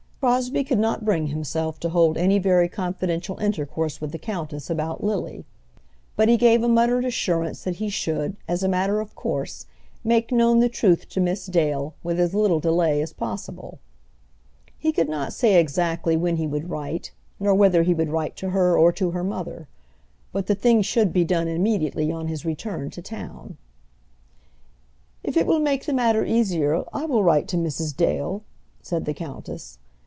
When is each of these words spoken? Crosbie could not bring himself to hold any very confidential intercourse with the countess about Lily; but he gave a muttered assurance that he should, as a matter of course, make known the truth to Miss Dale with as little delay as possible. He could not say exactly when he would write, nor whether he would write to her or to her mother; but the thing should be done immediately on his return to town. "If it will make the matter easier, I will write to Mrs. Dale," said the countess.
Crosbie 0.21 0.63
could 0.63 0.77
not 0.77 1.03
bring 1.03 1.27
himself 1.27 1.79
to 1.79 1.89
hold 1.89 2.15
any 2.15 2.37
very 2.37 2.69
confidential 2.69 3.39
intercourse 3.39 3.99
with 3.99 4.11
the 4.11 4.19
countess 4.19 4.69
about 4.69 5.03
Lily; 5.03 5.45
but 6.15 6.29
he 6.29 6.37
gave 6.37 6.61
a 6.61 6.67
muttered 6.67 7.05
assurance 7.05 7.63
that 7.63 7.77
he 7.77 7.89
should, 7.89 8.35
as 8.47 8.61
a 8.61 8.67
matter 8.67 8.99
of 8.99 9.15
course, 9.15 9.65
make 10.03 10.31
known 10.31 10.59
the 10.59 10.69
truth 10.69 11.09
to 11.09 11.19
Miss 11.19 11.47
Dale 11.47 11.95
with 12.03 12.19
as 12.19 12.35
little 12.35 12.59
delay 12.59 13.01
as 13.01 13.13
possible. 13.13 13.79
He 14.77 14.91
could 14.91 15.09
not 15.09 15.33
say 15.33 15.59
exactly 15.59 16.15
when 16.15 16.35
he 16.35 16.45
would 16.45 16.69
write, 16.69 17.13
nor 17.39 17.55
whether 17.55 17.81
he 17.81 17.95
would 17.95 18.09
write 18.11 18.35
to 18.37 18.51
her 18.51 18.77
or 18.77 18.91
to 18.91 19.09
her 19.09 19.23
mother; 19.23 19.67
but 20.31 20.45
the 20.45 20.53
thing 20.53 20.83
should 20.83 21.11
be 21.11 21.23
done 21.25 21.47
immediately 21.47 22.11
on 22.11 22.27
his 22.27 22.45
return 22.45 22.91
to 22.91 23.01
town. 23.01 23.57
"If 25.23 25.35
it 25.35 25.47
will 25.47 25.59
make 25.59 25.87
the 25.87 25.93
matter 25.93 26.23
easier, 26.23 26.83
I 26.93 27.05
will 27.07 27.23
write 27.23 27.47
to 27.47 27.57
Mrs. 27.57 27.97
Dale," 27.97 28.43
said 28.83 29.05
the 29.05 29.15
countess. 29.15 29.79